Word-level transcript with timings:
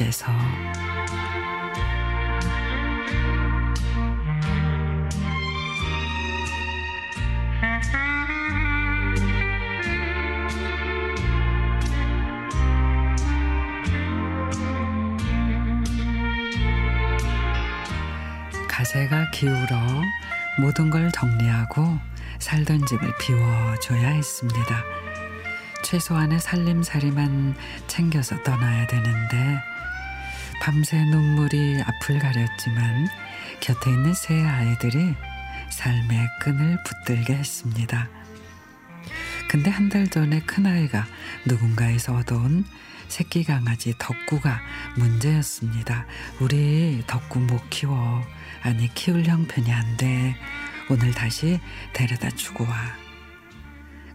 속에서 0.00 0.26
가세가 18.68 19.30
기울어 19.30 19.66
모든 20.58 20.90
걸 20.90 21.10
정리하고 21.12 21.98
살던 22.38 22.86
집을 22.86 23.12
비워줘야 23.18 24.08
했습니다. 24.08 24.82
최소한의 25.90 26.38
살림살이만 26.38 27.56
챙겨서 27.88 28.40
떠나야 28.44 28.86
되는데 28.86 29.58
밤새 30.62 30.96
눈물이 31.04 31.82
앞을 31.82 32.20
가렸지만 32.20 33.08
곁에 33.58 33.90
있는 33.90 34.14
세 34.14 34.40
아이들이 34.40 35.16
삶의 35.70 36.28
끈을 36.42 36.78
붙들게 36.84 37.34
했습니다. 37.34 38.08
근데 39.48 39.68
한 39.68 39.88
달 39.88 40.06
전에 40.06 40.38
큰아이가 40.42 41.06
누군가에서 41.44 42.14
얻어온 42.14 42.64
새끼 43.08 43.42
강아지 43.42 43.92
덕구가 43.98 44.60
문제였습니다. 44.96 46.06
우리 46.38 47.02
덕구 47.08 47.40
못 47.40 47.68
키워. 47.68 48.22
아니 48.62 48.94
키울 48.94 49.24
형편이 49.24 49.72
안 49.72 49.96
돼. 49.96 50.36
오늘 50.88 51.10
다시 51.10 51.58
데려다 51.92 52.30
주고 52.30 52.62
와. 52.62 53.09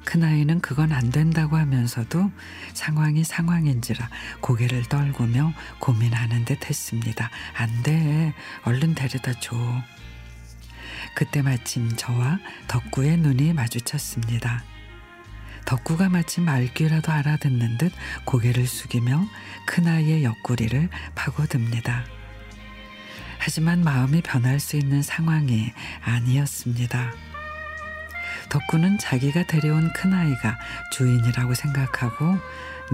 큰아이는 0.06 0.62
그건 0.62 0.92
안 0.92 1.10
된다고 1.10 1.58
하면서도 1.58 2.32
상황이 2.74 3.24
상황인지라 3.24 4.10
고개를 4.40 4.84
떨구며 4.84 5.54
고민하는 5.80 6.46
듯 6.46 6.70
했습니다. 6.70 7.30
안 7.56 7.84
돼. 7.84 8.34
얼른 8.64 8.96
데려다 8.96 9.34
줘. 9.40 9.56
그때 11.16 11.42
마침 11.42 11.96
저와 11.96 12.40
덕구의 12.68 13.18
눈이 13.18 13.54
마주쳤습니다. 13.54 14.64
덕구가 15.66 16.10
마치 16.10 16.42
말귀라도 16.42 17.12
알아듣는 17.12 17.78
듯 17.78 17.92
고개를 18.26 18.68
숙이며 18.68 19.26
큰아이의 19.66 20.24
옆구리를 20.24 20.90
파고듭니다. 21.16 22.06
하지만 23.40 23.84
마음이 23.84 24.22
변할 24.22 24.60
수 24.60 24.78
있는 24.78 25.02
상황이 25.02 25.74
아니었습니다. 26.02 27.35
덕구는 28.56 28.98
자기가 29.00 29.44
데려온 29.48 29.92
큰아이가 29.92 30.58
주인이라고 30.92 31.54
생각하고 31.56 32.38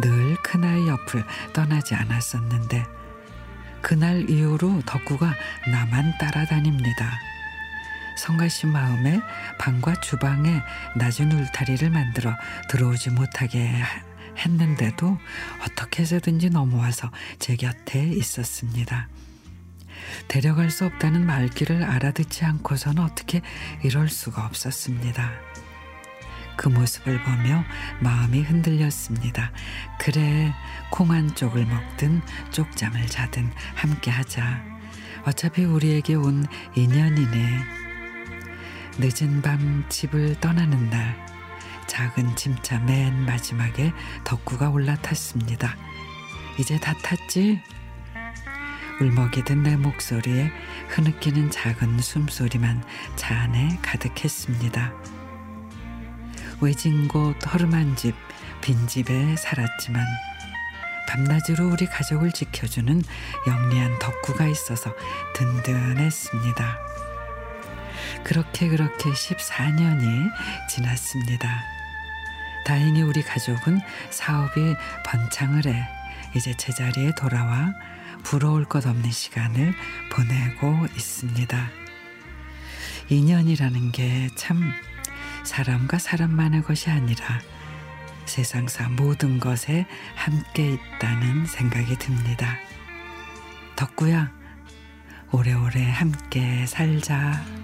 늘 0.02 0.36
큰아이 0.38 0.88
옆을 0.88 1.24
떠나지 1.54 1.94
않았었는데 1.94 2.84
그날 3.80 4.28
이후로 4.28 4.82
덕구가 4.88 5.36
나만 5.70 6.18
따라다닙니다. 6.18 7.12
성가신 8.18 8.72
마음에 8.72 9.22
방과 9.60 9.94
주방에 10.02 10.62
낮은 10.96 11.32
울타리를 11.32 11.92
만들어 11.92 12.36
들어오지 12.70 13.12
못하게 13.12 13.84
했는데도 14.38 15.20
어떻게 15.64 16.02
해서든지 16.02 16.50
넘어와서 16.50 17.12
제 17.38 17.56
곁에 17.56 18.04
있었습니다. 18.04 19.10
데려갈 20.28 20.70
수 20.70 20.86
없다는 20.86 21.26
말귀를 21.26 21.84
알아듣지 21.84 22.46
않고서는 22.46 23.04
어떻게 23.04 23.42
이럴 23.84 24.10
수가 24.10 24.46
없었습니다. 24.46 25.32
그 26.58 26.70
모습을 26.70 27.22
보며 27.24 27.64
마음이 28.02 28.42
흔들렸습니다. 28.42 29.52
그래, 30.00 30.54
콩 30.92 31.12
한 31.12 31.34
쪽을 31.36 31.66
먹든 31.66 32.22
쪽잠을 32.52 33.08
자든 33.08 33.52
함께 33.76 34.12
하자. 34.12 34.64
어차피 35.26 35.64
우리에게 35.64 36.16
온 36.16 36.46
인연이네. 36.76 37.60
늦은 39.00 39.42
밤 39.42 39.86
집을 39.90 40.40
떠나는 40.40 40.90
날 40.90 41.26
작은 41.88 42.36
짐차 42.36 42.80
맨 42.80 43.26
마지막에 43.26 43.92
덕구가 44.24 44.70
올라탔습니다. 44.70 45.76
이제 46.60 46.80
다 46.80 46.94
탔지? 47.04 47.62
울먹이던 49.02 49.64
내 49.64 49.76
목소리에 49.78 50.52
흐느끼는 50.90 51.50
작은 51.50 52.00
숨소리만 52.00 52.84
차 53.16 53.36
안에 53.36 53.80
가득했습니다. 53.82 54.94
외진 56.62 57.08
곳 57.08 57.36
허름한 57.52 57.96
집, 57.96 58.14
빈집에 58.62 59.36
살았지만 59.38 60.06
밤낮으로 61.10 61.70
우리 61.70 61.88
가족을 61.88 62.32
지켜주는 62.32 63.02
영리한 63.48 63.98
덕구가 63.98 64.46
있어서 64.46 64.94
든든했습니다. 65.34 66.80
그렇게 68.24 68.70
그렇게 68.70 69.10
14년이 69.10 70.30
지났습니다. 70.70 71.64
다행히 72.66 73.02
우리 73.02 73.24
가족은 73.24 73.82
사업이 74.12 74.76
번창을 75.04 75.66
해 75.66 75.90
이제 76.36 76.56
제자리에 76.56 77.14
돌아와 77.18 77.74
부러울 78.24 78.66
것 78.66 78.86
없는 78.86 79.12
시간을 79.12 79.74
보내고 80.12 80.86
있습니다. 80.96 81.70
인연이라는 83.10 83.92
게 83.92 84.30
참 84.36 84.72
사람과 85.44 85.98
사람만의 85.98 86.64
것이 86.64 86.90
아니라 86.90 87.42
세상사 88.26 88.90
모든 88.90 89.40
것에 89.40 89.86
함께 90.16 90.74
있다는 90.74 91.46
생각이 91.46 91.98
듭니다. 91.98 92.58
덕구야, 93.76 94.32
오래오래 95.32 95.90
함께 95.90 96.66
살자. 96.68 97.61